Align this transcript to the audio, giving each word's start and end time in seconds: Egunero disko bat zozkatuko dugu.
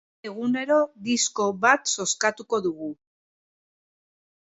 Egunero 0.27 0.77
disko 1.09 1.47
bat 1.67 1.93
zozkatuko 2.07 2.65
dugu. 2.71 2.91